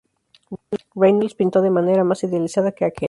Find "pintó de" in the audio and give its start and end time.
1.35-1.69